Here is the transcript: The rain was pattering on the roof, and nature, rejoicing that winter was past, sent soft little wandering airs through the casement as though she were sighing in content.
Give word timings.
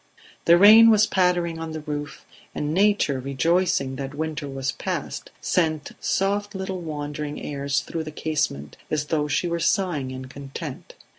The 0.45 0.57
rain 0.57 0.89
was 0.89 1.05
pattering 1.05 1.59
on 1.59 1.73
the 1.73 1.81
roof, 1.81 2.25
and 2.55 2.73
nature, 2.73 3.19
rejoicing 3.19 3.97
that 3.97 4.15
winter 4.15 4.49
was 4.49 4.71
past, 4.71 5.29
sent 5.41 5.91
soft 5.99 6.55
little 6.55 6.81
wandering 6.81 7.39
airs 7.39 7.81
through 7.81 8.05
the 8.05 8.11
casement 8.11 8.77
as 8.89 9.05
though 9.05 9.27
she 9.27 9.47
were 9.47 9.59
sighing 9.59 10.09
in 10.09 10.25
content. 10.25 10.95